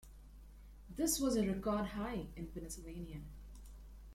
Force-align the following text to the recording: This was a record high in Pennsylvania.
This 0.95 1.19
was 1.19 1.35
a 1.35 1.45
record 1.45 1.85
high 1.89 2.25
in 2.35 2.47
Pennsylvania. 2.47 3.21